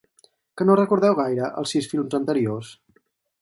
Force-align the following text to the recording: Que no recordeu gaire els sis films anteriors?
Que 0.61 0.65
no 0.69 0.77
recordeu 0.79 1.17
gaire 1.19 1.51
els 1.63 1.75
sis 1.75 1.91
films 1.93 2.17
anteriors? 2.21 2.73